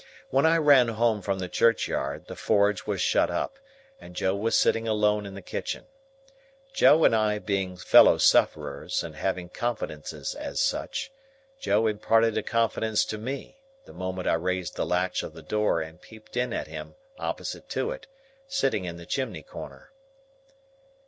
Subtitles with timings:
[0.31, 3.59] When I ran home from the churchyard, the forge was shut up,
[3.99, 5.85] and Joe was sitting alone in the kitchen.
[6.73, 11.11] Joe and I being fellow sufferers, and having confidences as such,
[11.59, 15.81] Joe imparted a confidence to me, the moment I raised the latch of the door
[15.81, 18.07] and peeped in at him opposite to it,
[18.47, 19.91] sitting in the chimney corner.